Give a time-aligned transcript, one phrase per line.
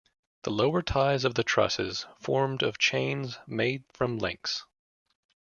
[0.41, 4.65] The lower ties of the trusses formed of chains made from links.